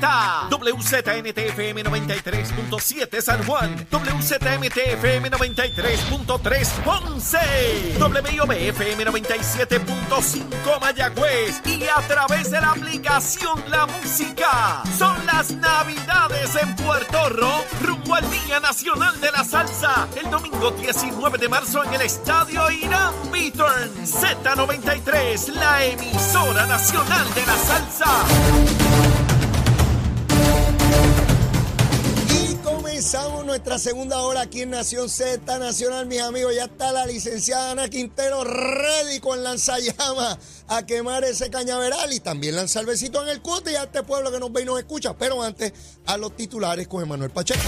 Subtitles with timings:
[0.00, 7.38] WZNTFM 93.7 San Juan, WZMTFM 93.3 Ponce,
[7.98, 14.82] WIOBFM 97.5 Mayagüez y a través de la aplicación La Música.
[14.96, 20.70] Son las Navidades en Puerto Rico, rumbo al Día Nacional de la Salsa, el domingo
[20.70, 28.89] 19 de marzo en el Estadio Irán Beaturn Z93, la emisora nacional de la salsa.
[33.00, 36.54] Comenzamos nuestra segunda hora aquí en Nación Z Nacional, mis amigos.
[36.54, 42.56] Ya está la licenciada Ana Quintero ready con lanzallamas a quemar ese cañaveral y también
[42.56, 45.16] lanzar besito en el cute y a este pueblo que nos ve y nos escucha.
[45.16, 45.72] Pero antes,
[46.04, 47.62] a los titulares con Emanuel Pacheco.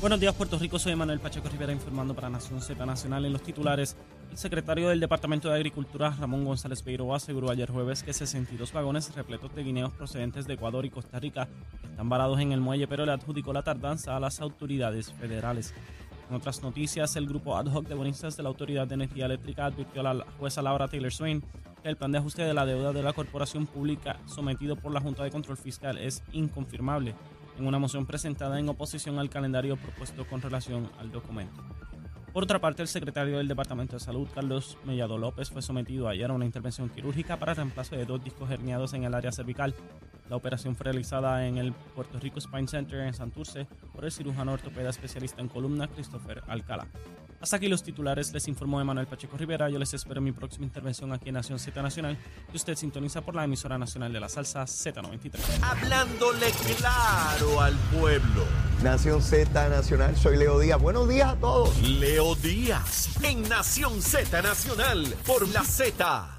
[0.00, 0.80] Buenos días, Puerto Rico.
[0.80, 3.24] Soy Manuel Pacheco Rivera informando para Nación Z Nacional.
[3.26, 3.94] En los titulares,
[4.36, 9.54] secretario del Departamento de Agricultura, Ramón González Beiro, aseguró ayer jueves que 62 vagones repletos
[9.54, 11.48] de guineos procedentes de Ecuador y Costa Rica
[11.82, 15.74] están varados en el muelle, pero le adjudicó la tardanza a las autoridades federales.
[16.28, 19.66] En otras noticias, el grupo ad hoc de bonistas de la Autoridad de Energía Eléctrica
[19.66, 21.42] advirtió a la jueza Laura Taylor Swain
[21.82, 25.00] que el plan de ajuste de la deuda de la corporación pública sometido por la
[25.00, 27.14] Junta de Control Fiscal es inconfirmable
[27.58, 31.62] en una moción presentada en oposición al calendario propuesto con relación al documento.
[32.36, 36.30] Por otra parte, el secretario del Departamento de Salud, Carlos Mellado López, fue sometido ayer
[36.30, 39.74] a una intervención quirúrgica para reemplazo de dos discos herniados en el área cervical.
[40.28, 44.52] La operación fue realizada en el Puerto Rico Spine Center en Santurce por el cirujano
[44.52, 46.86] ortopeda especialista en columna Christopher Alcala.
[47.40, 49.68] Hasta aquí los titulares, les informó Emanuel Pacheco Rivera.
[49.68, 52.18] Yo les espero en mi próxima intervención aquí en Nación Z Nacional,
[52.50, 55.38] que usted sintoniza por la emisora nacional de la salsa Z93.
[55.62, 58.44] Hablándole claro al pueblo.
[58.82, 60.80] Nación Z Nacional, soy Leo Díaz.
[60.80, 61.80] Buenos días a todos.
[61.82, 66.32] Leo Díaz en Nación Z Nacional por la Z.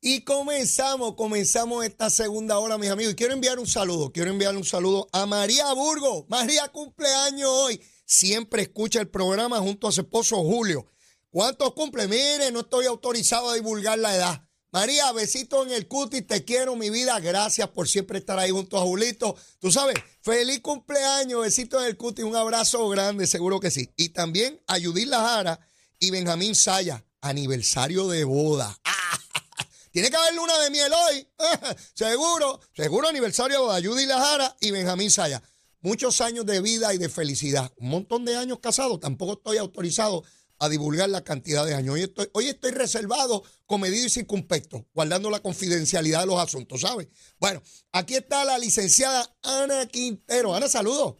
[0.00, 3.14] Y comenzamos, comenzamos esta segunda hora, mis amigos.
[3.14, 6.24] Y quiero enviar un saludo, quiero enviar un saludo a María Burgo.
[6.28, 7.80] María cumpleaños hoy.
[8.10, 10.86] Siempre escucha el programa junto a su esposo Julio.
[11.28, 12.08] ¿Cuántos cumple?
[12.08, 14.48] Mire, no estoy autorizado a divulgar la edad.
[14.72, 17.20] María, besito en el cutis, te quiero, mi vida.
[17.20, 19.36] Gracias por siempre estar ahí junto a Julito.
[19.60, 23.92] Tú sabes, feliz cumpleaños, besito en el cutis, un abrazo grande, seguro que sí.
[23.94, 25.60] Y también a Judith Lajara
[25.98, 28.74] y Benjamín Saya, aniversario de boda.
[29.92, 31.28] Tiene que haber luna de miel hoy.
[31.94, 33.82] seguro, seguro aniversario de boda.
[33.82, 35.42] Judith Lajara y Benjamín Saya.
[35.80, 37.72] Muchos años de vida y de felicidad.
[37.76, 38.98] Un montón de años casados.
[39.00, 40.24] Tampoco estoy autorizado
[40.58, 41.94] a divulgar la cantidad de años.
[41.94, 47.08] Hoy estoy, hoy estoy reservado, comedido y circunspecto, guardando la confidencialidad de los asuntos, ¿sabes?
[47.38, 47.62] Bueno,
[47.92, 50.54] aquí está la licenciada Ana Quintero.
[50.54, 51.14] Ana, saludos.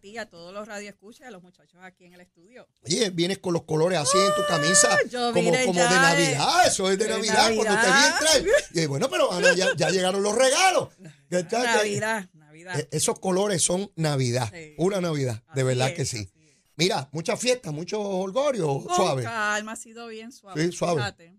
[0.00, 2.66] A ti, a todos los radioescuchas, a los muchachos aquí en el estudio.
[2.86, 6.66] Oye, vienes con los colores así en tu camisa, yo como, como ya de Navidad.
[6.66, 8.64] Eso es de, de Navidad, cuando te vi entrar.
[8.82, 10.88] Y bueno, pero Ana, ya, ya llegaron los regalos.
[11.30, 12.80] Navidad, Navidad.
[12.80, 14.74] Eh, Esos colores son Navidad, Sí.
[14.78, 16.30] una Navidad, de verdad es, que sí.
[16.76, 19.22] Mira, mucha fiesta, mucho holgorio, Con suave.
[19.24, 20.64] calma, ha sido bien suave.
[20.64, 21.02] Sí, suave.
[21.02, 21.34] Fíjate,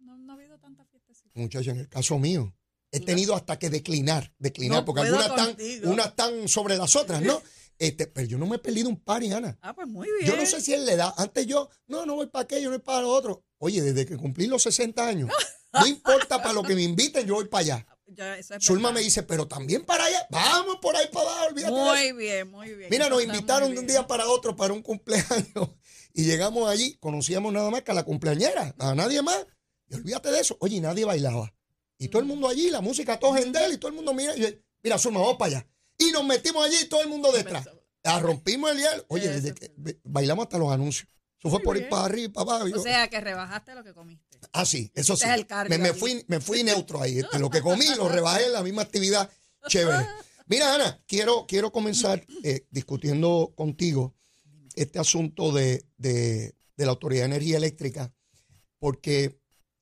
[0.00, 1.30] no, no ha habido tanta fiestecita.
[1.34, 2.52] Muchachos, en el caso mío,
[2.90, 5.88] he tenido hasta que declinar, declinar, No porque algunas están, contigo.
[5.90, 7.40] unas están sobre las otras, ¿no?
[7.78, 9.58] Este, pero yo no me he perdido un par, Ana.
[9.60, 10.30] Ah, pues muy bien.
[10.30, 11.14] Yo no sé si es la edad.
[11.16, 13.44] Antes yo, no, no voy para aquello, no voy para lo otro.
[13.58, 15.30] Oye, desde que cumplí los 60 años,
[15.72, 17.86] no importa para lo que me inviten, yo voy para allá.
[18.06, 21.46] Ya, eso es Zulma me dice, pero también para allá, vamos por ahí para abajo,
[21.48, 21.92] olvídate de eso.
[21.92, 22.88] Muy bien, muy bien.
[22.88, 25.70] Mira, nos muy invitaron de un día para otro para un cumpleaños
[26.14, 29.44] y llegamos allí, conocíamos nada más que a la cumpleañera, a nadie más.
[29.88, 30.56] Y olvídate de eso.
[30.60, 31.52] Oye, y nadie bailaba.
[31.98, 34.36] Y todo el mundo allí, la música, todo gendel y todo el mundo mira.
[34.36, 35.68] Y mira, Zulma, vamos para allá.
[35.98, 37.68] Y nos metimos allí y todo el mundo detrás.
[38.02, 39.04] La rompimos el hielo.
[39.08, 39.72] Oye, desde que
[40.04, 41.08] bailamos hasta los anuncios.
[41.38, 41.90] Eso fue por ir bien.
[41.90, 42.80] para arriba y para abajo.
[42.80, 44.38] O sea, que rebajaste lo que comiste.
[44.52, 45.24] Ah, sí, eso sí.
[45.26, 45.32] Es
[45.70, 47.18] el me, fui, me fui neutro ahí.
[47.18, 49.30] Este, Lo que comí lo rebajé en la misma actividad.
[49.68, 50.06] Chévere.
[50.46, 54.14] Mira, Ana, quiero, quiero comenzar eh, discutiendo contigo
[54.76, 58.12] este asunto de, de- de la Autoridad de Energía Eléctrica,
[58.78, 59.40] porque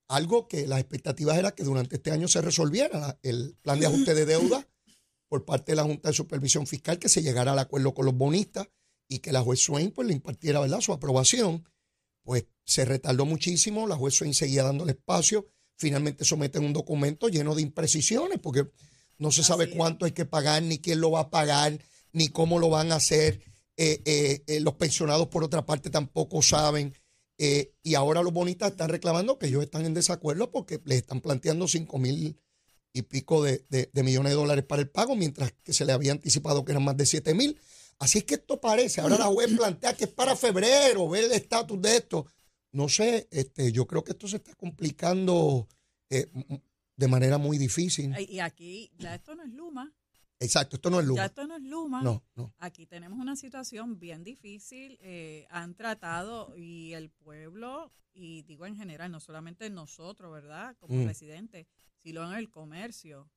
[0.09, 3.87] algo que las expectativas era que durante este año se resolviera la- el plan de
[3.87, 4.67] ajuste de deuda
[5.35, 8.15] por parte de la Junta de Supervisión Fiscal, que se llegara al acuerdo con los
[8.15, 8.69] bonistas
[9.09, 10.81] y que la juez Swain pues, le impartiera ¿verdad?
[10.81, 11.69] su aprobación
[12.23, 17.57] pues se retardó muchísimo, la juez Swain seguía dándole espacio, finalmente someten un documento lleno
[17.57, 18.71] de imprecisiones, porque
[19.19, 21.81] no se sabe Así cuánto hay que pagar, ni quién lo va a pagar,
[22.13, 23.41] ni cómo lo van a hacer.
[23.77, 26.95] Eh, eh, eh, los pensionados, por otra parte, tampoco saben.
[27.37, 31.67] Y ahora los bonistas están reclamando que ellos están en desacuerdo porque les están planteando
[31.67, 32.39] 5 mil
[32.95, 35.93] y pico de, de- de millones de dólares para el pago, mientras que se le
[35.93, 37.61] había anticipado que eran más de 7 mil.
[37.99, 41.33] Así es que esto parece, ahora la juez plantea que es para febrero, ver el
[41.33, 42.27] estatus de esto.
[42.73, 45.69] No sé, este, yo creo que esto se está complicando
[46.09, 46.27] eh,
[46.97, 48.15] de manera muy difícil.
[48.29, 49.93] Y aquí, ya esto no es Luma.
[50.41, 51.17] Exacto, esto no es luz.
[51.17, 52.03] Ya esto no es Luma.
[52.03, 52.53] No, no.
[52.59, 54.99] Aquí tenemos una situación bien difícil.
[55.01, 60.77] eh, han tratado y el pueblo, y digo en general, no solamente nosotros, ¿verdad?
[60.79, 61.07] Como Mm.
[62.05, 63.31] Residentes, sino en el comercio,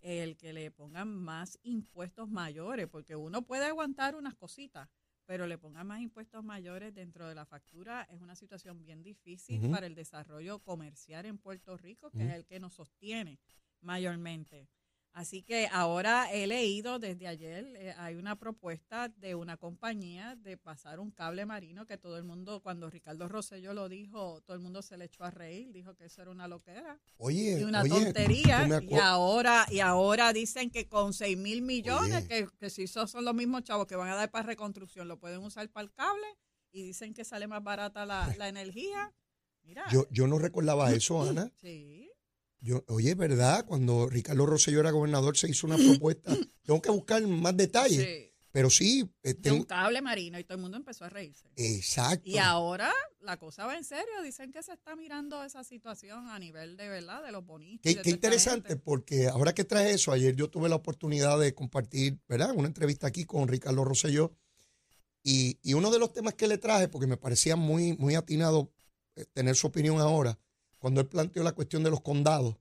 [0.00, 4.88] el que le pongan más impuestos mayores, porque uno puede aguantar unas cositas,
[5.26, 9.70] pero le pongan más impuestos mayores dentro de la factura es una situación bien difícil
[9.70, 13.38] para el desarrollo comercial en Puerto Rico, que es el que nos sostiene
[13.80, 14.68] mayormente.
[15.14, 20.56] Así que ahora he leído desde ayer, eh, hay una propuesta de una compañía de
[20.56, 24.62] pasar un cable marino que todo el mundo, cuando Ricardo Rosselló lo dijo, todo el
[24.62, 27.82] mundo se le echó a reír, dijo que eso era una loquera Oye, y una
[27.82, 28.66] oye, tontería.
[28.88, 32.28] Y ahora, y ahora dicen que con 6 mil millones, Oye.
[32.28, 35.18] que, que si esos son los mismos chavos que van a dar para reconstrucción, lo
[35.18, 36.26] pueden usar para el cable
[36.72, 39.12] y dicen que sale más barata la, la energía.
[39.62, 41.52] Mira, yo, yo no recordaba eso, Ana.
[41.60, 42.10] sí,
[42.62, 43.66] Yo, oye, ¿verdad?
[43.66, 46.32] Cuando Ricardo Rosselló era gobernador se hizo una propuesta.
[46.62, 48.04] Tengo que buscar más detalles.
[48.06, 51.50] sí, Pero sí, eh, de un cable marino y todo el mundo empezó a reírse.
[51.56, 52.22] exacto.
[52.24, 54.22] Y ahora la cosa va en serio.
[54.22, 57.90] Dicen que se está mirando esa situación a nivel de verdad de los bonistas.
[57.90, 62.20] y Qué, interesante, porque ahora que traes eso, ayer yo tuve la oportunidad de compartir,
[62.28, 62.52] ¿verdad?
[62.54, 64.36] Una entrevista aquí con Ricardo Rosselló.
[65.24, 68.72] Y, y uno de los temas que le traje, porque me parecía muy, muy atinado
[69.16, 70.38] eh, tener su opinión ahora,
[70.82, 72.56] cuando él planteó la cuestión de los condados.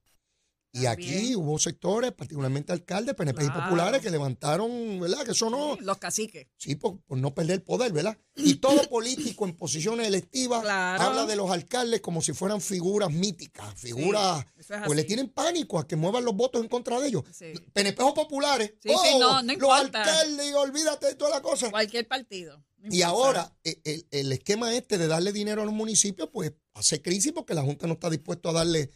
[0.74, 5.26] Y aquí hubo sectores, particularmente alcaldes, PNP y populares, que levantaron, ¿verdad?
[5.26, 6.48] Que eso no, Sí, los caciques.
[6.56, 8.18] Sí, por, por no perder poder, ¿verdad?
[8.38, 11.04] Y todo político en posiciones electivas Claro.
[11.04, 15.78] habla de los alcaldes como si fueran figuras míticas, figuras, es pues le tienen pánico
[15.78, 17.24] a que muevan los votos en contra de ellos.
[17.34, 17.52] Sí.
[17.74, 21.70] PNP o populares, Sí, sí, oh, no, no los alcaldes, olvídate de toda la cosa.
[21.70, 22.64] Cualquier partido.
[22.78, 26.54] no Y ahora, e- el, el esquema este de darle dinero a los municipios, pues
[26.74, 28.90] hace crisis porque la Junta no está dispuesta a darle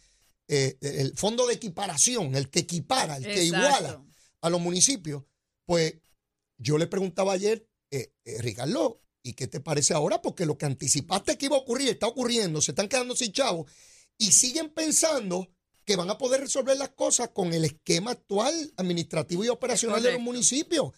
[0.48, 3.66] eh, el fondo de equiparación, el que equipara, el que Exacto.
[3.66, 4.04] iguala
[4.40, 5.24] a los municipios.
[5.64, 5.94] Pues
[6.56, 10.22] yo le preguntaba ayer, eh, eh, Ricardo, ¿y qué te parece ahora?
[10.22, 13.70] Porque lo que anticipaste que iba a ocurrir está ocurriendo, se están quedando sin chavos
[14.18, 15.50] y siguen pensando
[15.84, 20.12] que van a poder resolver las cosas con el esquema actual administrativo y operacional de
[20.12, 20.92] los municipios.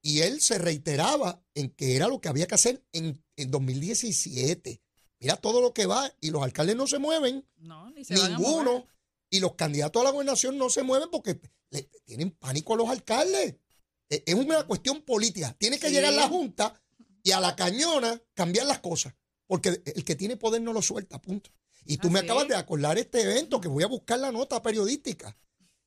[0.00, 4.80] Y él se reiteraba en que era lo que había que hacer en, en 2017.
[5.20, 8.32] Mira todo lo que va y los alcaldes no se mueven, No, ni se van
[8.32, 8.84] a mover.
[9.32, 12.88] Y los candidatos a la gobernación no se mueven porque le tienen pánico a los
[12.88, 13.56] alcaldes.
[14.10, 15.56] E- Es una cuestión política.
[15.58, 15.94] Tiene que Sí.
[15.94, 16.80] llegar la Junta
[17.24, 19.14] y a la cañona cambiar las cosas.
[19.46, 21.50] Porque el que tiene poder no lo suelta, punto.
[21.86, 25.36] Y tú me acabas de acordar este evento que voy a buscar la nota periodística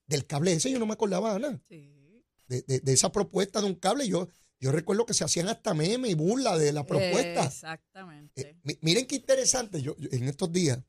[0.08, 0.72] del cable ese.
[0.72, 2.24] Yo no me acordaba, Ana, Sí.
[2.48, 4.08] de, de- de esa propuesta de un cable.
[4.08, 4.28] Yo,
[4.60, 7.46] yo recuerdo que se hacían hasta memes y burla de la propuesta.
[7.46, 8.42] Exactamente.
[8.42, 10.80] Eh, mi- miren qué interesante, yo, yo en estos días,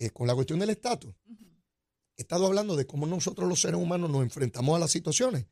[0.00, 1.14] eh, con la cuestión del estatus,
[2.18, 5.46] he estado hablando de cómo nosotros los seres humanos nos enfrentamos a las situaciones.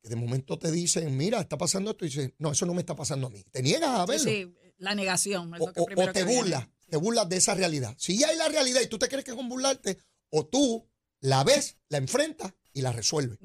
[0.00, 2.80] Que de momento te dicen, mira, está pasando esto, y dices, no, eso no me
[2.80, 3.42] está pasando a mí.
[3.50, 4.24] Te niegas a verlo.
[4.30, 5.52] sí, la negación.
[5.54, 6.38] es o, lo que o- te viene.
[6.40, 7.94] burlas, te burlas de esa realidad.
[7.98, 9.98] Si ya hay la realidad y tú te crees que es con burlarte,
[10.30, 10.88] o tú
[11.20, 13.38] la ves, la enfrentas y la resuelves.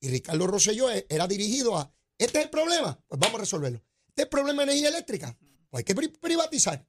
[0.00, 3.84] Y Ricardo Rosselló e- era dirigido a, este es el problema, pues vamos a resolverlo.
[4.08, 5.36] Este es el problema de energía eléctrica,
[5.68, 6.88] pues hay que pri- privatizar.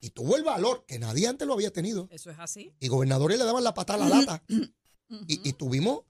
[0.00, 2.08] Y tuvo el valor que nadie antes lo había tenido.
[2.10, 2.74] Eso es así.
[2.80, 4.44] Y gobernadores le daban la patada a la lata.
[4.48, 6.04] Y, y tuvimos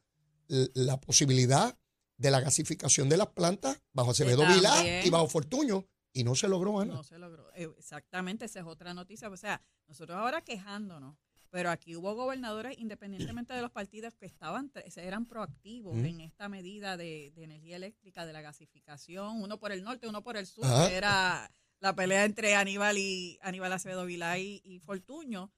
[0.49, 1.77] la posibilidad
[2.17, 4.47] de la gasificación de las plantas bajo Acevedo.
[4.47, 5.87] Vilá y bajo Fortuño.
[6.13, 6.95] Y no se logró, Ana.
[6.95, 7.53] No se logró.
[7.55, 9.29] Eh, Exactamente, esa es otra noticia.
[9.29, 11.17] O sea, nosotros ahora quejándonos,
[11.51, 16.97] pero aquí hubo gobernadores, independientemente de los partidos, que estaban, eran proactivos en esta medida
[16.97, 20.65] de, de energía eléctrica, de la gasificación, uno por el norte, uno por el sur,
[20.65, 20.89] Ajá.
[20.89, 21.51] que era
[21.81, 25.51] la pelea entre Aníbal y Aníbal Acevedo Vilá y, y Fortuño,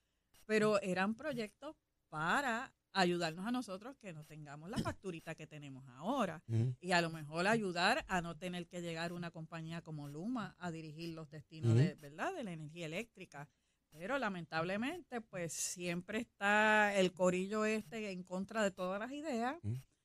[0.46, 1.76] pero eran proyectos
[2.08, 6.42] para ayudarnos a nosotros que no tengamos la facturita que tenemos ahora.
[6.80, 10.70] Y a lo mejor ayudar a no tener que llegar una compañía como Luma a
[10.70, 12.34] dirigir los destinos de, ¿verdad?
[12.34, 13.48] de la energía eléctrica.
[13.90, 19.56] Pero lamentablemente, pues siempre está el corillo este en contra de todas las ideas,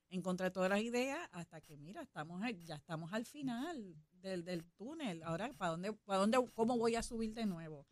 [0.10, 4.44] en contra de todas las ideas, hasta que mira, estamos ya estamos al final del,
[4.44, 5.24] del túnel.
[5.24, 7.86] Ahora, ¿para dónde, para dónde, cómo voy a subir de nuevo?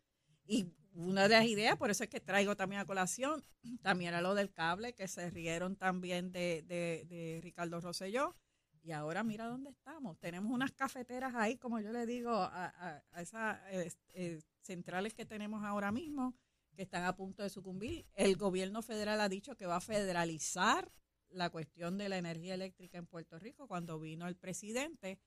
[0.46, 3.44] Y una de las ideas, por eso es que traigo también a colación,
[3.82, 8.34] también era lo del cable, que se rieron también de, de, de Ricardo Rosselló.
[8.82, 10.16] Y ahora mira dónde estamos.
[10.20, 12.66] Tenemos unas cafeteras ahí, como yo le digo, a,
[13.12, 13.58] a- esas
[14.14, 16.34] eh, centrales que tenemos ahora mismo,
[16.76, 18.06] que están a punto de sucumbir.
[18.14, 20.90] El gobierno federal ha dicho que va a federalizar
[21.30, 25.18] la cuestión de la energía eléctrica en Puerto Rico cuando vino el presidente.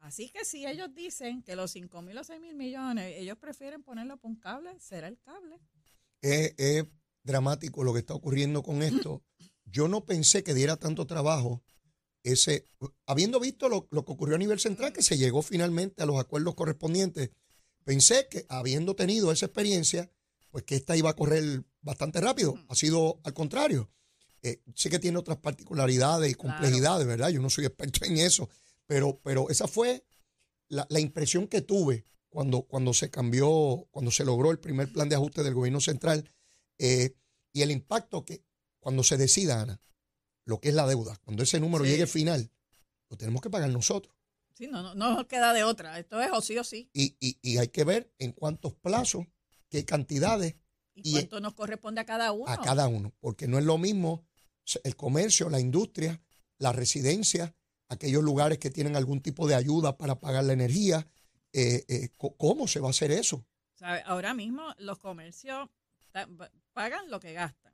[0.00, 3.82] Así que si ellos dicen que los 5 mil o 6 mil millones, ellos prefieren
[3.82, 5.58] ponerlo por un cable, será el cable.
[6.20, 6.84] Es, es
[7.22, 9.22] dramático lo que está ocurriendo con esto.
[9.64, 11.62] Yo no pensé que diera tanto trabajo
[12.22, 12.64] ese,
[13.06, 16.18] habiendo visto lo, lo que ocurrió a nivel central, que se llegó finalmente a los
[16.20, 17.30] acuerdos correspondientes,
[17.84, 20.10] pensé que habiendo tenido esa experiencia,
[20.50, 22.54] pues que esta iba a correr bastante rápido.
[22.68, 23.90] Ha sido al contrario.
[24.42, 26.54] Eh, sé que tiene otras particularidades y Claro.
[26.56, 27.28] complejidades, ¿verdad?
[27.30, 28.48] Yo no soy experto en eso,
[28.86, 30.04] pero, pero esa fue
[30.68, 35.08] la, la impresión que tuve cuando, cuando se cambió, cuando se logró el primer plan
[35.08, 36.30] de ajuste del gobierno central
[36.78, 37.14] eh,
[37.52, 38.42] y el impacto que
[38.80, 39.80] cuando se decida, Ana,
[40.44, 41.90] lo que es la deuda, cuando ese número Sí.
[41.90, 42.50] llegue al final,
[43.08, 44.14] lo tenemos que pagar nosotros.
[44.54, 45.98] Sí, no, no, no nos queda de otra.
[45.98, 46.88] Esto es o sí o sí.
[46.92, 49.26] Y, y- y hay que ver en cuántos plazos,
[49.68, 50.54] qué cantidades
[50.94, 52.50] ¿Y, Y- cuánto nos corresponde a cada uno?
[52.50, 54.24] a cada uno, porque no es lo mismo
[54.82, 56.22] el comercio, la industria,
[56.58, 57.54] la residencia,
[57.88, 61.06] aquellos lugares que tienen algún tipo de ayuda para pagar la energía.
[61.52, 63.46] eh, eh, ¿Cómo se va a hacer eso?
[63.74, 64.02] ¿Sabe?
[64.04, 65.68] Ahora mismo los comercios
[66.72, 67.72] pagan lo que gastan.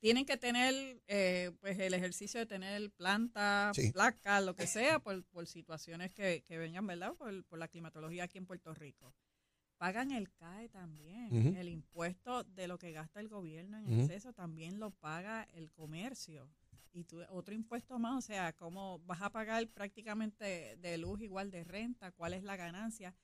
[0.00, 3.92] Tienen que tener eh, pues el ejercicio de tener planta, Sí.
[3.92, 7.14] placas, lo que sea, por, por situaciones que, que vengan, ¿verdad?
[7.14, 9.14] Por, por la climatología aquí en Puerto Rico.
[9.78, 11.56] Pagan el CAE también.
[11.56, 14.00] El impuesto de lo que gasta el gobierno en Ujú.
[14.00, 16.48] exceso también lo paga el comercio.
[16.94, 21.50] Y tú, otro impuesto más, o sea, ¿cómo vas a pagar prácticamente de luz igual
[21.50, 22.12] de renta?
[22.12, 23.14] ¿Cuál es la ganancia?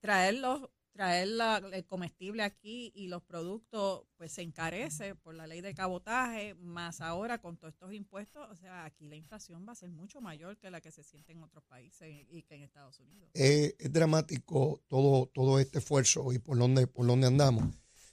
[0.00, 5.46] traer los traer la- el comestible aquí y los productos pues se encarece por la
[5.46, 9.72] ley de cabotaje más ahora con todos estos impuestos o sea aquí la inflación va
[9.72, 12.62] a ser mucho mayor que la que se siente en otros países y que en
[12.62, 17.64] Estados Unidos es, es dramático todo, todo este esfuerzo y por dónde, por dónde andamos.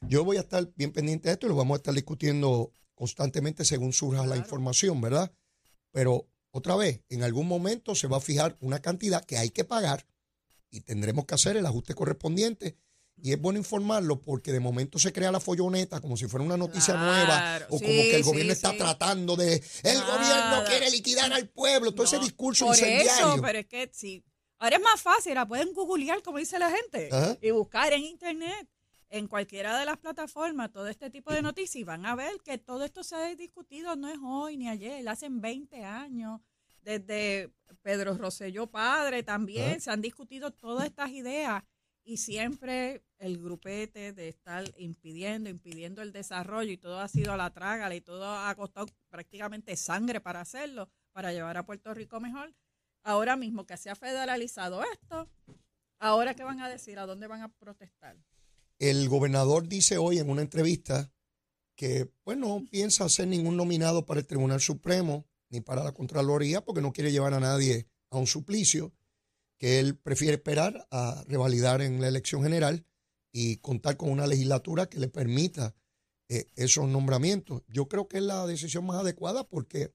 [0.08, 3.65] Yo voy a estar bien pendiente de esto y lo vamos a estar discutiendo constantemente
[3.65, 5.31] según surja la información, ¿verdad?
[5.91, 9.63] Pero otra vez, en algún momento se va a fijar una cantidad que hay que
[9.65, 10.05] pagar
[10.71, 12.77] y tendremos que hacer el ajuste correspondiente.
[13.21, 16.57] Y es bueno informarlo porque de momento se crea la folloneta como si fuera una
[16.57, 18.77] noticia Claro, nueva o como que el sí, gobierno está sí.
[18.77, 19.53] tratando de...
[19.83, 23.11] El gobierno quiere liquidar al pueblo, todo ese discurso por incendiario.
[23.11, 24.23] eso pero es que sí
[24.57, 27.37] ahora es más fácil la pueden googlear como dice la gente Ajá.
[27.41, 28.67] y buscar en internet
[29.17, 32.57] en cualquiera de las plataformas todo este tipo de noticias y van a ver que
[32.57, 36.41] todo esto se ha discutido no es hoy ni ayer, hacen 20 años.
[36.81, 37.50] Desde
[37.81, 41.63] Pedro Rosselló padre también se han discutido todas estas ideas
[42.03, 47.38] y siempre el grupete de estar impidiendo, impidiendo el desarrollo y todo ha sido a
[47.38, 52.19] la trágala y todo ha costado prácticamente sangre para hacerlo, para llevar a Puerto Rico
[52.19, 52.53] mejor.
[53.01, 55.29] Ahora mismo que se ha federalizado esto,
[56.00, 58.17] ahora qué van a decir, a dónde van a protestar.
[58.77, 61.12] El gobernador dice hoy en una entrevista
[61.75, 66.63] que pues no piensa hacer ningún nominado para el Tribunal Supremo ni para la Contraloría
[66.63, 68.94] porque no quiere llevar a nadie a un suplicio,
[69.58, 72.86] que él prefiere esperar a revalidar en la elección general
[73.32, 75.75] y contar con una legislatura que le permita
[76.29, 77.63] eh, esos nombramientos.
[77.67, 79.94] Yo creo que es la decisión más adecuada porque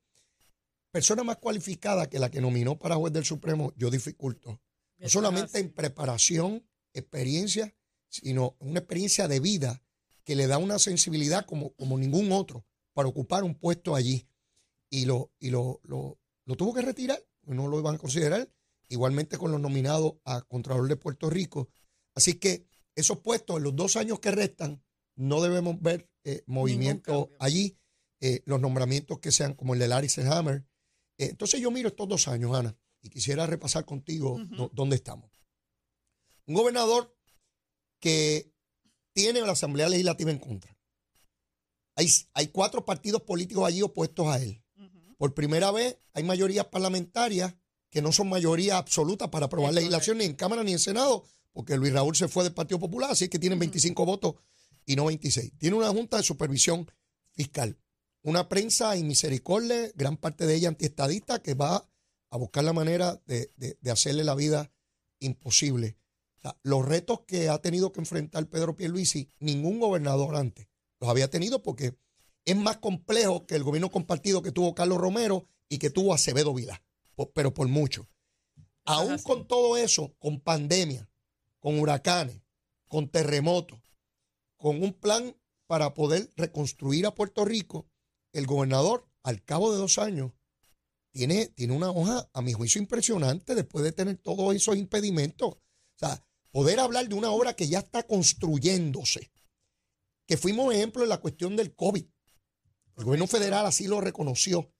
[0.91, 4.61] persona más cualificada que la que nominó para juez del Supremo, yo dificulto.
[4.99, 7.75] No solamente en preparación, experiencia,
[8.11, 9.83] sino una experiencia de vida
[10.25, 14.29] que le da una sensibilidad como, como ningún otro para ocupar un puesto allí.
[14.91, 18.53] Y lo, y lo, lo, lo tuvo que retirar, no lo iban a considerar,
[18.89, 21.71] igualmente con los nominados a Contralor de Puerto Rico.
[22.15, 24.83] Así que esos puestos en los dos años que restan,
[25.15, 27.79] no debemos ver eh, movimiento allí,
[28.21, 30.67] eh, los nombramientos que sean como el de Larry Selhammer.
[31.19, 34.39] Eh, entonces yo miro estos dos años, Ana, y quisiera repasar contigo
[34.73, 35.31] dónde estamos.
[36.47, 37.17] Un gobernador
[38.01, 38.53] que
[39.13, 40.77] tiene la Asamblea Legislativa en contra.
[41.95, 44.63] Hay, hay cuatro partidos políticos allí opuestos a él.
[45.19, 47.55] Por primera vez hay mayorías parlamentarias
[47.91, 51.77] que no son mayoría absoluta para aprobar legislación ni en Cámara ni en Senado, porque
[51.77, 54.37] Luis Raúl se fue del Partido Popular, así que tienen 25 votos
[54.87, 55.59] y no 26.
[55.59, 56.91] Tiene una junta de supervisión
[57.33, 57.77] fiscal,
[58.23, 61.87] una prensa inmisericordia, gran parte de ella antiestadista, que va
[62.31, 64.73] a buscar la manera de, de hacerle la vida
[65.19, 65.99] imposible.
[66.41, 70.71] O sea, los retos que ha tenido que enfrentar Pedro Pierluisi, ningún gobernador antes
[71.01, 71.99] los había tenido porque
[72.45, 76.55] es más complejo que el gobierno compartido que tuvo Carlos Romero y que tuvo Acevedo
[76.55, 76.83] Vila,
[77.35, 78.09] pero por mucho.
[78.85, 81.09] Aún con todo eso, con pandemia,
[81.59, 82.41] con huracanes,
[82.89, 83.79] con terremotos,
[84.57, 87.87] con un plan para poder reconstruir a Puerto Rico,
[88.33, 90.33] el gobernador, al cabo de dos años,
[91.13, 95.51] tiene, tiene una hoja, a mi juicio, impresionante después de tener todos esos impedimentos.
[95.51, 95.59] O
[95.97, 99.31] sea, poder hablar de una obra que ya está construyéndose,
[100.27, 102.05] que fuimos ejemplo en la cuestión del COVID.
[102.97, 104.73] El gobierno federal así lo reconoció.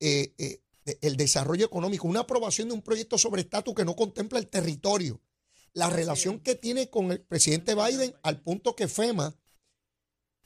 [0.00, 0.62] Eh, eh,
[1.02, 5.20] el desarrollo económico, una aprobación de un proyecto sobre estatus que no contempla el territorio,
[5.74, 9.36] la relación que tiene con el presidente Biden al punto que FEMA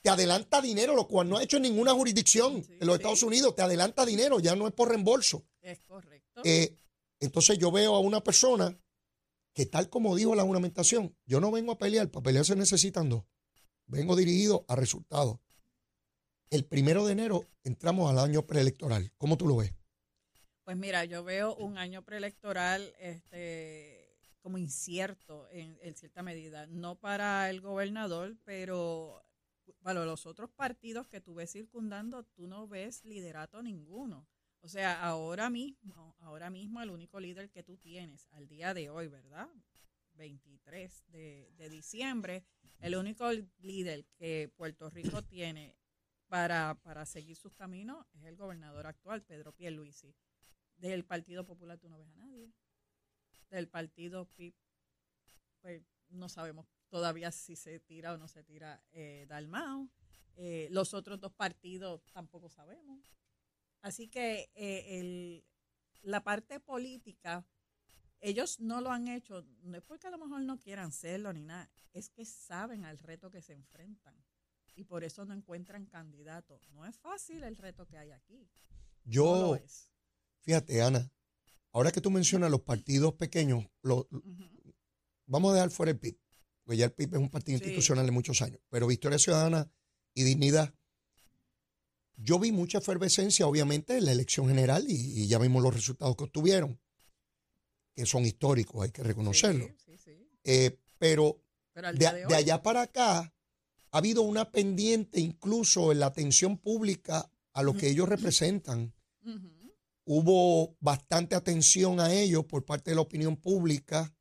[0.03, 3.55] te adelanta dinero, lo cual no ha hecho en ninguna jurisdicción en los Estados Unidos,
[3.55, 5.47] te adelanta dinero, ya no es por reembolso.
[5.61, 6.43] Es correcto.
[6.45, 6.77] Eh,
[7.21, 8.77] entonces yo veo a una persona
[9.55, 13.09] que tal como dijo la juramentación, yo no vengo a pelear, para pelear se necesitan
[13.09, 13.25] dos.
[13.87, 15.39] Vengo dirigido a resultados.
[16.51, 19.13] El primero de enero entramos al año preelectoral.
[19.17, 19.73] ¿Cómo tú lo ves?
[20.65, 27.49] Pues mira, yo veo un año preelectoral este, como incierto en, cierta medida, no para
[27.51, 29.25] el gobernador, pero
[29.83, 34.29] para los otros partidos que tú ves circundando, tú no ves liderato ninguno.
[34.63, 38.91] O sea, ahora mismo, ahora mismo el único líder que tú tienes al día de
[38.91, 39.49] hoy, ¿verdad?
[40.15, 42.45] 23 de, de diciembre,
[42.81, 45.77] el único líder que Puerto Rico tiene
[46.29, 50.15] para, para seguir sus caminos es el gobernador actual, Pedro Pierluisi.
[50.77, 52.53] Del Partido Popular tú no ves a nadie.
[53.51, 54.55] Del Partido PIB,
[55.61, 59.91] pues no sabemos todavía si se tira o no se tira eh, Dalmao.
[60.37, 63.01] Eh, los otros dos partidos tampoco sabemos.
[63.83, 65.45] Así que eh, el,
[66.03, 67.45] la parte política,
[68.21, 71.43] ellos no lo han hecho, no es porque a lo mejor no quieran hacerlo ni
[71.43, 74.15] nada, es que saben al reto que se enfrentan
[74.75, 76.69] y por eso no encuentran candidatos.
[76.71, 78.49] No es fácil el reto que hay aquí.
[79.05, 79.59] Yo,
[80.41, 81.11] Fíjate, Ana,
[81.73, 83.67] ahora que tú mencionas los partidos pequeños,
[85.27, 86.19] vamos a dejar fuera el PIB,
[86.65, 89.71] porque ya el PIB es un partido institucional de muchos años, pero Victoria Ciudadana
[90.15, 90.75] y Dignidad.
[92.17, 96.25] Yo vi mucha efervescencia, obviamente, en la elección general y, ya vimos los resultados que
[96.25, 96.81] obtuvieron,
[97.95, 99.69] que son históricos, hay que reconocerlo.
[100.45, 101.43] Eh, pero,
[101.75, 103.33] de, de allá para acá
[103.93, 108.95] ha habido una pendiente incluso en la atención pública a lo que ellos representan.
[110.05, 114.15] Hubo bastante atención a ellos por parte de la opinión pública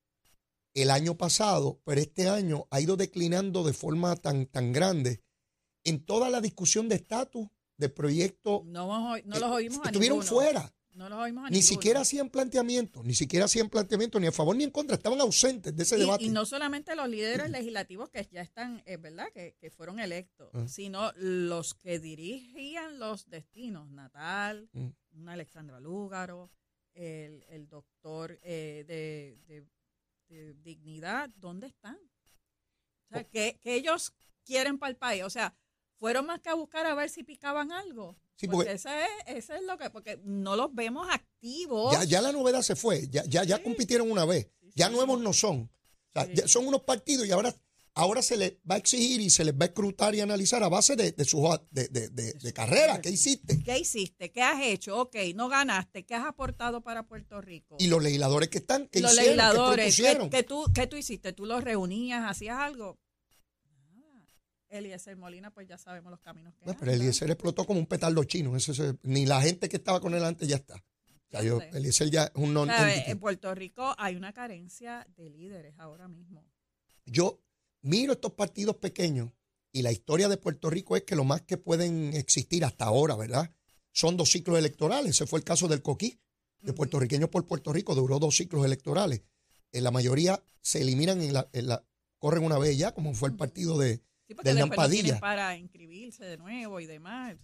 [0.73, 5.21] el año pasado, pero este año ha ido declinando de forma tan, tan grande.
[5.83, 7.47] En toda la discusión de estatus
[7.81, 8.63] de proyecto.
[8.65, 10.73] No, no los oímos Estuvieron fuera.
[10.93, 14.65] No los oímos Ni siquiera hacían planteamientos, ni siquiera hacían planteamientos ni a favor ni
[14.65, 16.25] en contra, estaban ausentes de ese debate.
[16.25, 21.11] Y no solamente los líderes legislativos que ya están, es verdad, que, fueron electos, sino
[21.15, 26.49] los que dirigían los destinos, Natal, mm una Alexandra Lúgaro,
[26.93, 29.65] el, el doctor eh, de,
[30.63, 31.95] dignidad, ¿dónde están?
[31.95, 34.13] O sea, que, ellos
[34.45, 35.23] quieren para el país.
[35.23, 35.53] O sea,
[36.01, 38.17] fueron más que a buscar a ver si picaban algo.
[38.35, 38.89] Sí, porque, ese,
[39.27, 41.93] es, es, lo que, porque no los vemos activos.
[41.93, 45.31] Ya, ya la novedad se fue, ya, ya, ya compitieron una vez, ya nuevos no
[45.31, 45.69] son.
[46.15, 47.55] O sea, son unos partidos y ahora
[47.93, 50.69] ahora se les va a exigir y se les va a escrutar y analizar a
[50.69, 52.99] base de, de su de, de, de, carrera.
[52.99, 53.61] ¿Qué hiciste?
[53.63, 54.31] ¿Qué hiciste?
[54.31, 54.97] ¿Qué has hecho?
[54.97, 56.03] Ok, no ganaste.
[56.03, 57.75] ¿Qué has aportado para Puerto Rico?
[57.79, 59.37] Y los legisladores que están, ¿qué los hicieron?
[59.37, 61.31] Legisladores, ¿qué, tú, ¿Qué tú hiciste?
[61.31, 62.23] ¿Tú los reunías?
[62.27, 62.97] ¿Hacías algo?
[64.71, 68.23] Eliezer Molina, pues ya sabemos los caminos que no, Pero Eliezer explotó como un petardo
[68.23, 68.55] chino.
[69.03, 70.83] ni la gente que estaba con él antes ya está.
[71.29, 75.75] Sea, yo, Eliezer ya es un non En Puerto Rico hay una carencia de líderes
[75.77, 76.45] ahora mismo.
[77.05, 77.41] Yo,
[77.81, 79.31] miro estos partidos pequeños
[79.71, 83.15] y la historia de Puerto Rico es que lo más que pueden existir hasta ahora,
[83.15, 83.49] ¿verdad?
[83.91, 85.11] Son dos ciclos electorales.
[85.11, 86.19] Ese fue el caso del Coquí,
[86.61, 89.21] de puertorriqueños por Puerto Rico, duró dos ciclos electorales.
[89.71, 91.85] En la mayoría se eliminan en la,
[92.19, 94.01] corren una vez ya, como fue el partido de,
[94.43, 97.37] sí, de para inscribirse de nuevo y demás.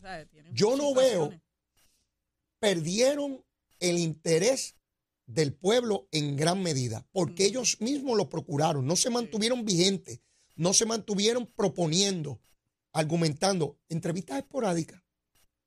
[0.51, 1.33] Yo no veo,
[2.59, 3.43] perdieron
[3.79, 4.75] el interés
[5.25, 10.21] del pueblo en gran medida, porque ellos mismos lo procuraron, no se mantuvieron vigentes
[10.57, 12.41] no se mantuvieron proponiendo,
[12.91, 15.01] argumentando, entrevistas esporádicas.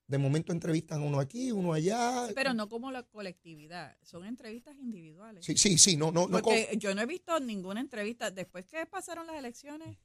[0.06, 2.26] de momento entrevistan uno aquí, uno allá.
[2.34, 5.44] Pero no como la colectividad, son entrevistas individuales.
[5.44, 6.42] Sí, sí, sí, no, no, no.
[6.42, 9.98] Porque yo no he visto ninguna entrevista después que pasaron las elecciones.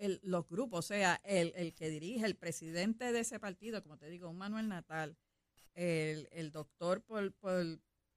[0.00, 3.98] El, los grupos, o sea, el, el que dirige, el presidente de ese partido, como
[3.98, 5.18] te digo, un Manuel Natal,
[5.74, 7.66] el, el doctor por, por,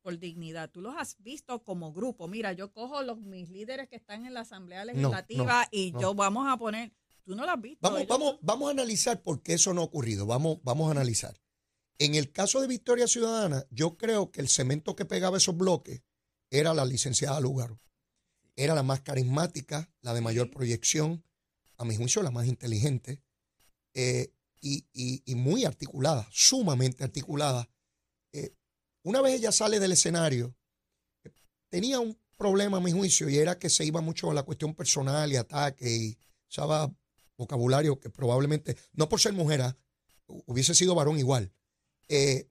[0.01, 2.29] por dignidad, tú los has visto como grupo.
[2.29, 6.47] Mira, yo cojo los mis líderes que están en la Asamblea Legislativa y yo vamos
[6.47, 6.93] a poner,
[7.25, 7.79] tú no lo has visto.
[7.81, 10.25] Vamos, vamos, vamos a analizar por qué eso no ha ocurrido.
[10.25, 11.37] Vamos, vamos a analizar.
[11.99, 16.01] En el caso de Victoria Ciudadana, yo creo que el cemento que pegaba esos bloques
[16.49, 17.81] era la licenciada Lugaro.
[18.55, 21.25] Era la más carismática, la de mayor proyección,
[21.83, 23.21] a mi juicio la más inteligente
[23.93, 27.69] eh, y, muy articulada, sumamente articulada.
[28.31, 28.55] Eh,
[29.03, 30.55] una vez ella sale del escenario,
[31.69, 34.73] tenía un problema a mi juicio y era que se iba mucho a la cuestión
[34.73, 36.17] personal y ataque y
[36.49, 36.93] usaba
[37.37, 39.77] vocabulario que probablemente, no por ser mujer, ¿ah?
[40.27, 41.51] hubiese sido varón igual,
[42.07, 42.47] eh,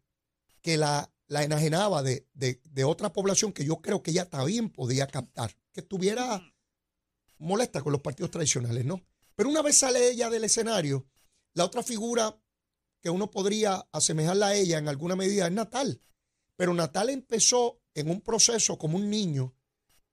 [0.61, 5.07] que la, enajenaba de, de, de, otra población que yo creo que ella también podía
[5.07, 6.55] captar, que estuviera
[7.39, 9.03] molesta con los partidos tradicionales, ¿no?
[9.35, 11.07] Pero una vez sale ella del escenario,
[11.55, 12.39] la otra figura
[13.01, 16.01] que uno podría asemejarla a ella en alguna medida es Natal.
[16.57, 19.55] Pero Natal empezó en un proceso como un niño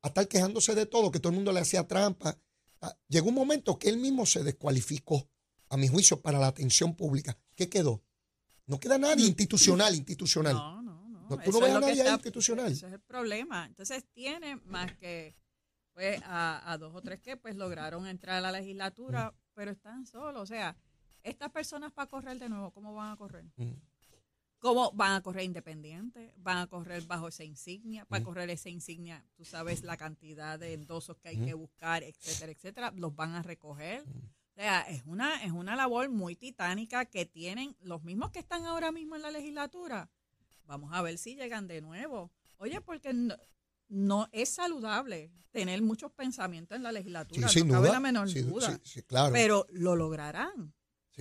[0.01, 2.38] a estar quejándose de todo, que todo el mundo le hacía trampa.
[2.82, 5.29] Ah, llegó un momento que él mismo se descualificó,
[5.69, 7.38] a mi juicio, para la atención pública.
[7.55, 8.03] ¿Qué quedó?
[8.65, 9.29] No queda nadie mm.
[9.29, 10.55] institucional, institucional.
[10.55, 11.38] No, no, no.
[11.39, 12.71] tú no ves a nadie institucional.
[12.71, 13.65] Ese es el problema.
[13.65, 15.36] Entonces tiene más que
[15.99, 19.35] pues a, dos o tres que pues lograron entrar a la legislatura, mm.
[19.53, 20.43] pero están solos.
[20.43, 20.77] O sea,
[21.23, 23.43] estas personas para correr de nuevo, ¿cómo van a correr?
[23.57, 23.73] Mm.
[24.59, 26.31] ¿Cómo van a correr independientes?
[26.38, 28.05] ¿Van a correr bajo esa insignia?
[28.05, 28.23] Para mm.
[28.23, 32.93] correr esa insignia, tú sabes la cantidad de endosos que hay que buscar, etcétera, etcétera.
[32.95, 34.03] Los van a recoger.
[34.03, 38.65] O sea, es una, es una labor muy titánica que tienen los mismos que están
[38.65, 40.09] ahora mismo en la legislatura.
[40.63, 42.31] Vamos a ver si llegan de nuevo.
[42.57, 43.35] Oye, porque no
[44.32, 48.80] es saludable tener muchos pensamientos en la legislatura, no cabe la menor duda.
[49.32, 50.73] Pero lo lograrán.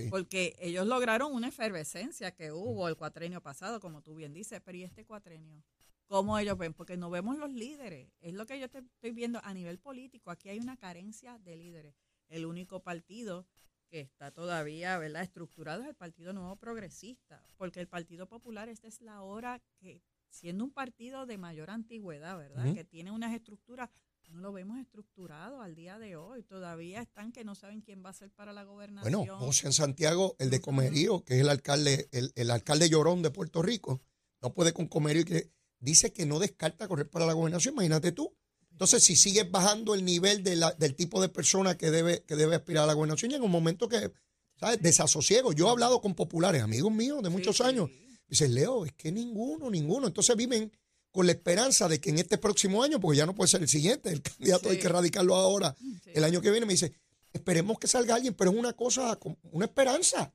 [0.09, 4.77] Porque ellos lograron una efervescencia que hubo el cuatrenio pasado, como tú bien dices, pero
[4.77, 5.61] ¿y este cuatrenio?
[6.05, 6.73] ¿Cómo ellos ven?
[6.73, 8.09] Porque no vemos los líderes.
[8.21, 10.31] Es lo que yo estoy viendo a nivel político.
[10.31, 11.95] Aquí hay una carencia de líderes.
[12.29, 13.45] El único partido
[13.89, 15.23] que está todavía ¿verdad?
[15.23, 20.01] estructurado es el Partido Nuevo Progresista, porque el Partido Popular, esta es la hora que
[20.29, 22.73] siendo un partido de mayor antigüedad, ¿verdad?
[22.73, 23.89] Que tiene unas estructuras,
[24.31, 26.43] no lo vemos estructurado al día de hoy.
[26.43, 29.11] Todavía están que no saben quién va a ser para la gobernación.
[29.11, 33.31] Bueno, José en Santiago, el de Comerío, que es el alcalde, el, alcalde llorón de
[33.31, 34.01] Puerto Rico,
[34.41, 37.73] no puede con Comerío y que dice que no descarta correr para la gobernación.
[37.73, 38.35] Imagínate tú.
[38.71, 42.35] Entonces, si sigues bajando el nivel de la, del tipo de persona que debe, que
[42.35, 44.13] debe aspirar a la gobernación, llega un momento que,
[44.57, 44.81] ¿sabes?
[44.81, 45.51] Desasosiego.
[45.51, 47.89] Yo he hablado con populares, amigos míos de muchos años,
[48.29, 50.07] Dice, Leo, es que ninguno, ninguno.
[50.07, 50.71] Entonces viven
[51.11, 53.67] con la esperanza de que en este próximo año, porque ya no puede ser el
[53.67, 56.93] siguiente, el candidato hay que radicarlo ahora, el año que viene, me dice,
[57.33, 59.17] esperemos que salga alguien, pero es una cosa,
[59.51, 60.31] una esperanza.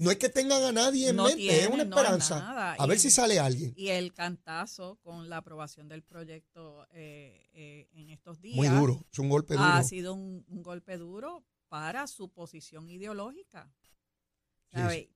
[0.00, 2.72] no es que tengan a nadie en mente, es una esperanza.
[2.72, 3.74] a ver si sale alguien.
[3.76, 8.56] Y el cantazo con la aprobación del proyecto eh, eh, en estos días.
[8.56, 9.66] Muy duro, es un golpe duro.
[9.66, 13.70] Ha sido un, golpe duro para su posición ideológica.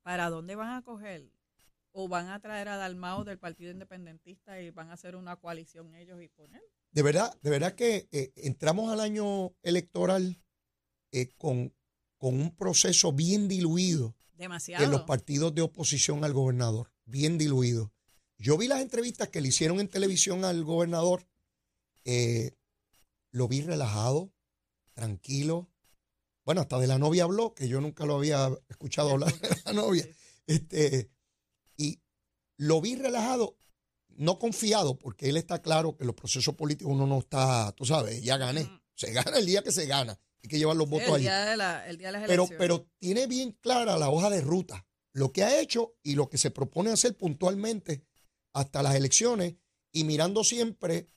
[0.03, 1.33] ¿Para dónde van a coger?
[1.93, 5.95] O van a traer a Dalmao del Partido Independentista y van a hacer una coalición
[5.95, 6.63] ellos y poner.
[6.91, 10.43] De verdad, de verdad que eh, entramos al año electoral
[11.13, 11.75] eh, con,
[12.17, 14.85] con, un proceso bien diluido Demasiado.
[14.85, 17.93] en los partidos de oposición al gobernador, bien diluido.
[18.39, 21.27] Yo vi las entrevistas que le hicieron en televisión al gobernador,
[22.05, 22.53] eh,
[23.33, 24.33] lo vi relajado,
[24.95, 25.69] tranquilo.
[26.45, 29.73] Bueno, hasta de la novia habló, que yo nunca lo había escuchado hablar de la
[29.73, 30.09] novia.
[30.47, 31.11] Este,
[32.59, 33.57] lo vi relajado,
[34.09, 38.23] no confiado, porque él está claro que los procesos políticos uno no está, tú sabes,
[38.23, 38.69] ya gané.
[38.95, 40.19] Se gana el día que se gana.
[40.43, 42.89] Hay que llevar los votos el Día de la, el día de las pero, pero
[42.99, 46.51] tiene bien clara la hoja de ruta, lo que ha hecho y lo que se
[46.51, 48.05] propone hacer puntualmente
[48.53, 49.55] hasta las elecciones
[49.93, 51.09] y mirando siempre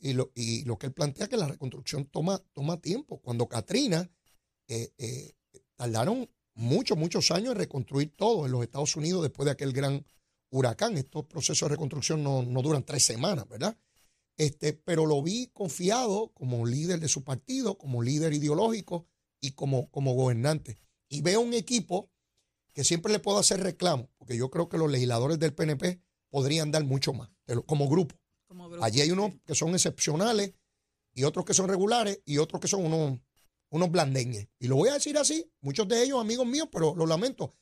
[0.00, 3.20] y lo, y lo que él plantea que la reconstrucción toma, toma tiempo.
[3.20, 4.10] Cuando Katrina
[4.68, 5.32] eh, eh,
[5.76, 10.04] tardaron muchos, muchos años en reconstruir todo en los Estados Unidos después de aquel gran
[10.58, 10.96] huracán.
[10.96, 13.76] Estos procesos de reconstrucción no, duran tres semanas, ¿verdad?
[14.36, 19.06] Este, pero lo vi confiado como líder de su partido, como líder ideológico
[19.40, 20.78] y como, como gobernante.
[21.08, 22.10] Y veo un equipo
[22.72, 26.70] que siempre le puedo hacer reclamo, porque yo creo que los legisladores del PNP podrían
[26.70, 27.28] dar mucho más,
[27.66, 28.16] como grupo.
[28.80, 30.54] Allí hay unos que son excepcionales
[31.12, 33.18] y otros que son regulares y otros que son unos
[33.72, 34.48] unos blandeñes.
[34.58, 37.54] Y lo voy a decir así, muchos de ellos amigos míos, pero lo lamento.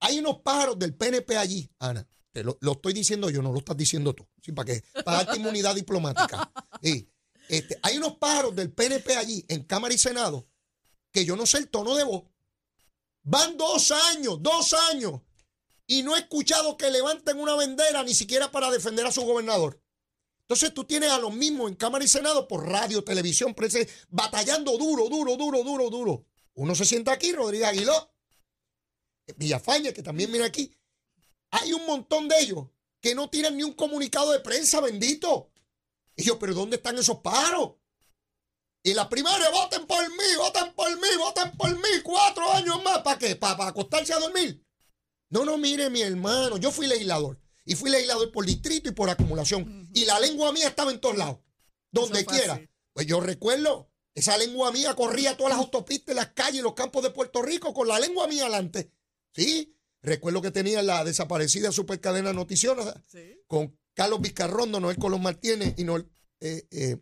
[0.00, 2.08] Hay unos pájaros del PNP allí, Ana.
[2.32, 4.26] Te lo, lo estoy diciendo yo, no lo estás diciendo tú.
[4.42, 6.50] Sí, para que para darte inmunidad diplomática.
[6.82, 7.08] Sí.
[7.48, 10.46] Este, hay unos pájaros del PNP allí, en Cámara y Senado,
[11.10, 12.24] que yo no sé el tono de voz.
[13.22, 15.22] Van dos años, dos años,
[15.86, 19.82] y no he escuchado que levanten una bandera ni siquiera para defender a su gobernador.
[20.42, 24.76] Entonces tú tienes a los mismos en Cámara y Senado por radio, televisión, prensa, batallando
[24.78, 26.26] duro, duro, duro, duro, duro.
[26.54, 28.10] Uno se sienta aquí, Rodríguez Aguiló,
[29.36, 30.74] Villafaña, que también viene aquí.
[31.50, 32.66] Hay un montón de ellos
[33.00, 35.50] que no tienen ni un comunicado de prensa, bendito.
[36.16, 37.76] Y yo, pero ¿dónde están esos pájaros?
[38.82, 42.98] Y la primaria, voten por mí, voten por mí, voten por mí, cuatro años más.
[43.02, 43.36] ¿Para qué?
[43.36, 44.64] ¿Para, acostarse a dormir?
[45.30, 47.38] No, no, mire, mi hermano, yo fui legislador.
[47.64, 49.88] Y fui legislador por distrito y por acumulación.
[49.92, 51.38] Y la lengua mía estaba en todos lados,
[51.90, 52.60] donde quiera.
[52.94, 57.02] Pues yo recuerdo, esa lengua mía corría todas las autopistas, las calles y los campos
[57.02, 58.90] de Puerto Rico con la lengua mía adelante.
[59.34, 63.02] Sí, recuerdo que tenía la desaparecida supercadena noticiosa
[63.46, 66.08] con Carlos Vizcarrondo, Noel Colón Martínez y Noel,
[66.40, 66.98] eh, eh,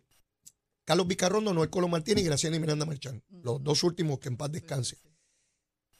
[0.83, 3.23] Carlos Vizcarrondo, Noel Colón Martínez y Graciela y Miranda Marchán.
[3.29, 4.97] Los dos últimos que en paz descanse.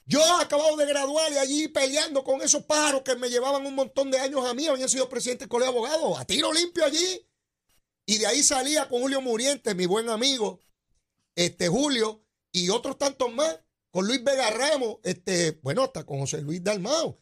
[0.06, 4.10] Yo acabado de graduar y allí peleando con esos pájaros que me llevaban un montón
[4.10, 7.28] de años a mí, habían sido presidente del colegio de abogados, a tiro limpio allí.
[8.06, 10.62] Y de ahí salía con Julio Muriente, mi buen amigo,
[11.36, 13.60] este Julio, y otros tantos más
[13.98, 17.18] con Luis Vega Ramos, este, bueno, hasta con José Luis Dalmao,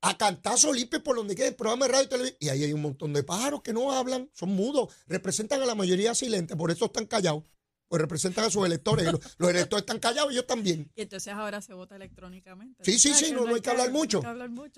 [0.00, 2.38] a cantazo limpio por donde quede el programa de radio y televisión.
[2.40, 5.76] Y ahí hay un montón de pájaros que no hablan, son mudos, representan a la
[5.76, 7.44] mayoría silente, por eso están callados.
[7.86, 9.06] Pues representan a sus electores.
[9.06, 10.90] Los, los, electores están callados y ellos también.
[10.96, 12.84] Y entonces ahora se vota electrónicamente.
[12.84, 14.20] Sí, sí, sí, no, hay que hablar mucho.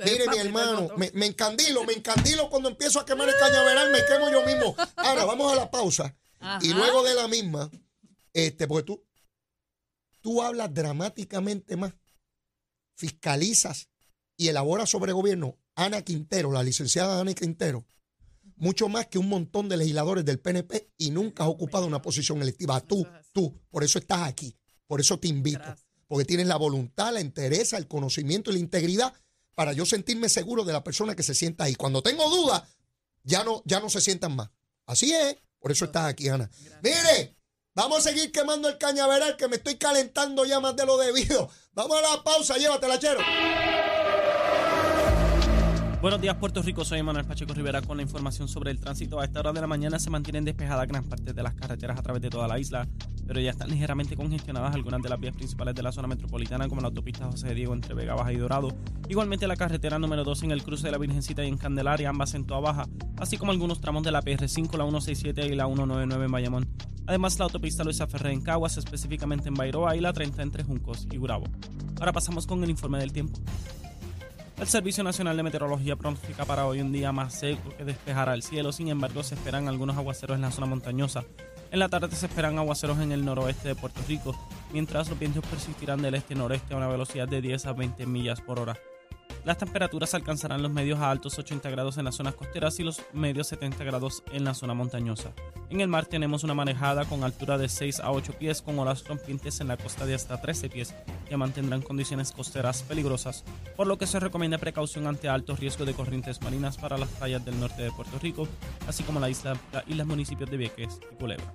[0.05, 4.05] Mire, mi hermano, me, me, encandilo, me encandilo cuando empiezo a quemar el cañaveral, me
[4.05, 4.77] quemo yo mismo.
[4.97, 6.15] Ahora, vamos a la pausa.
[6.61, 7.71] Y luego de la misma,
[8.35, 9.08] este, porque tú,
[10.29, 11.95] tú hablas dramáticamente más,
[12.95, 13.89] fiscalizas
[14.37, 17.87] y elaboras sobre gobierno Ana Quintero, la licenciada Ana Quintero,
[18.57, 22.43] mucho más que un montón de legisladores del PNP y nunca has ocupado una posición
[22.43, 22.79] electiva.
[22.83, 24.55] Tú, tú, por eso estás aquí,
[24.87, 25.75] por eso te invito,
[26.07, 29.15] porque tienes la voluntad, la interés, el conocimiento y la integridad
[29.55, 31.75] para yo sentirme seguro de la persona que se sienta ahí.
[31.75, 32.65] Cuando tengo dudas,
[33.23, 34.51] ya no, ya no se sientan más.
[34.85, 36.51] Así es, por eso estás aquí, Ana.
[36.83, 37.38] Mire,
[37.79, 41.49] Vamos a seguir quemando el cañaveral que me estoy calentando ya más de lo debido.
[41.75, 43.21] Vamos a la pausa, llévatela, chero.
[46.03, 46.85] Buenos días, Puerto Rico.
[46.85, 49.21] Soy Manuel Pacheco Rivera con la información sobre el tránsito.
[49.21, 52.03] A esta hora de la mañana se mantienen despejadas gran parte de las carreteras a
[52.03, 52.89] través de toda la isla,
[53.29, 56.81] pero ya están ligeramente congestionadas algunas de las vías principales de la zona metropolitana, como
[56.81, 58.71] la autopista José Diego entre Vega Baja y Dorado.
[59.09, 62.35] Igualmente la carretera número 2 en el cruce de la Virgencita y en Candelaria, ambas
[62.35, 62.89] en Toa Baja,
[63.19, 66.78] así como algunos tramos de la PR5, la 167 y la 199 en Bayamón.
[67.09, 71.09] Además, la autopista Luisa Ferré en Caguas, específicamente en Bairoa, y la 30 entre Juncos
[71.11, 71.47] y Gurabo.
[71.99, 73.41] Ahora pasamos con el informe del tiempo.
[74.59, 78.43] El Servicio Nacional de Meteorología pronostica para hoy un día más seco que despejará el
[78.43, 81.25] cielo, sin embargo se esperan algunos aguaceros en la zona montañosa.
[81.71, 84.37] En la tarde se esperan aguaceros en el noroeste de Puerto Rico,
[84.75, 88.59] mientras los vientos persistirán del este-noreste a una velocidad de 10 a 20 millas por
[88.59, 88.77] hora.
[89.49, 93.01] Las temperaturas alcanzarán los medios a altos 80 grados en las zonas costeras y los
[93.15, 95.33] medios 70 grados en la zona montañosa.
[95.71, 99.09] En el mar tenemos una manejada con altura de 6 a 8 pies con olas
[99.09, 100.95] rompientes en la costa de hasta 13 pies
[101.27, 103.43] que mantendrán condiciones costeras peligrosas,
[103.75, 107.43] por lo que se recomienda precaución ante altos riesgos de corrientes marinas para las playas
[107.43, 108.47] del norte de Puerto Rico,
[108.87, 111.55] así como la isla y los municipios de Vieques y Culebra.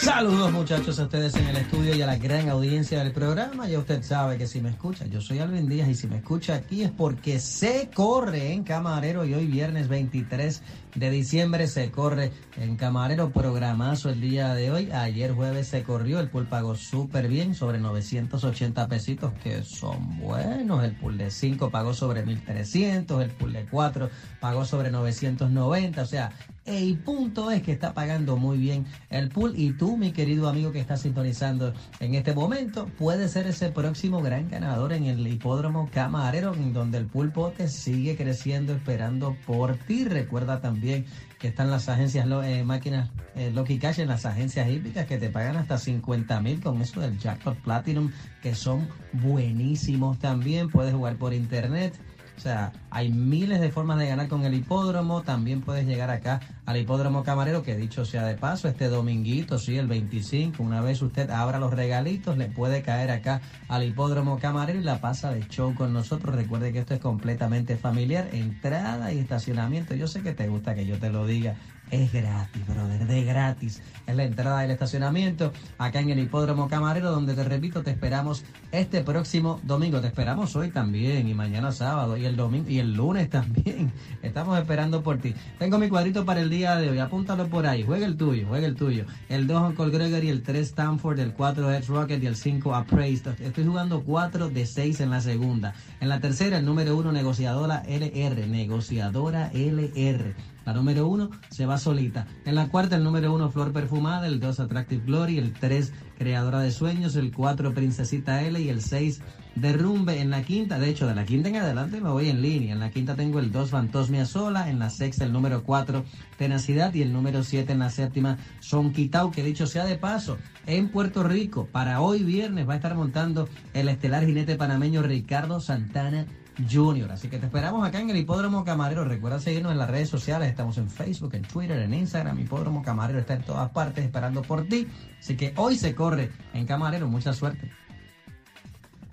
[0.00, 3.66] Saludos muchachos a ustedes en el estudio y a la gran audiencia del programa.
[3.66, 6.54] Ya usted sabe que si me escucha, yo soy Alvin Díaz y si me escucha
[6.54, 10.62] aquí es porque se corre en Camarero y hoy viernes 23
[10.94, 14.90] de diciembre se corre en Camarero, programazo el día de hoy.
[14.92, 20.84] Ayer jueves se corrió, el pool pagó súper bien, sobre 980 pesitos, que son buenos.
[20.84, 26.02] El pool de 5 pagó sobre 1300, el pool de 4 pagó sobre 990.
[26.02, 26.30] O sea,
[26.68, 29.54] el punto es que está pagando muy bien el pool.
[29.56, 34.20] Y tú, mi querido amigo que está sintonizando en este momento, puede ser ese próximo
[34.22, 40.04] gran ganador en el hipódromo Camarero, en donde el pulpote sigue creciendo esperando por ti.
[40.04, 41.06] Recuerda también
[41.38, 45.56] que están las agencias eh, máquinas eh, Cash en las agencias hípicas que te pagan
[45.56, 48.10] hasta 50 mil con eso del Jackpot Platinum
[48.42, 51.94] que son buenísimos también puedes jugar por internet
[52.38, 55.22] O sea, hay miles de formas de ganar con el hipódromo.
[55.22, 59.76] También puedes llegar acá al hipódromo camarero, que dicho sea de paso, este dominguito, sí,
[59.76, 64.78] el 25, una vez usted abra los regalitos, le puede caer acá al hipódromo camarero
[64.78, 66.36] y la pasa de show con nosotros.
[66.36, 69.96] Recuerde que esto es completamente familiar, entrada y estacionamiento.
[69.96, 71.56] Yo sé que te gusta que yo te lo diga
[71.90, 73.82] es gratis, brother, de gratis.
[74.06, 78.44] Es la entrada del estacionamiento acá en el Hipódromo Camarero, donde te repito, te esperamos
[78.72, 80.00] este próximo domingo.
[80.00, 83.92] Te esperamos hoy también y mañana sábado y el domingo y el lunes también.
[84.22, 85.34] Estamos esperando por ti.
[85.58, 86.98] Tengo mi cuadrito para el día de hoy.
[86.98, 87.82] Apúntalo por ahí.
[87.82, 89.04] Juega el tuyo, juega el tuyo.
[89.28, 93.40] El 2 Uncle Gregory, el 3 Stanford, el 4 Edge Rocket y el 5 Appraised.
[93.40, 95.74] Estoy jugando 4 de 6 en la segunda.
[96.00, 98.46] En la tercera, el número 1 negociadora LR.
[98.46, 100.34] Negociadora LR.
[100.68, 102.26] La número uno se va solita.
[102.44, 104.26] En la cuarta, el número uno, Flor Perfumada.
[104.26, 105.38] El dos, Attractive Glory.
[105.38, 107.16] El tres, Creadora de Sueños.
[107.16, 108.60] El cuatro, Princesita L.
[108.60, 109.22] Y el seis,
[109.54, 110.20] Derrumbe.
[110.20, 112.74] En la quinta, de hecho, de la quinta en adelante me voy en línea.
[112.74, 114.68] En la quinta tengo el dos, Fantosmia Sola.
[114.68, 116.04] En la sexta, el número cuatro,
[116.36, 116.92] Tenacidad.
[116.92, 119.30] Y el número siete, en la séptima, Son Quitao.
[119.30, 123.48] Que dicho sea de paso, en Puerto Rico, para hoy viernes, va a estar montando
[123.72, 126.26] el estelar jinete panameño Ricardo Santana
[126.70, 127.10] Junior.
[127.12, 129.04] Así que te esperamos acá en el Hipódromo Camarero.
[129.04, 130.48] Recuerda seguirnos en las redes sociales.
[130.48, 132.38] Estamos en Facebook, en Twitter, en Instagram.
[132.38, 134.86] Hipódromo Camarero está en todas partes esperando por ti.
[135.18, 137.08] Así que hoy se corre en Camarero.
[137.08, 137.70] Mucha suerte.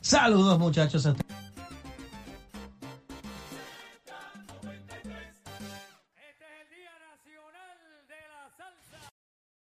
[0.02, 1.08] Saludos muchachos.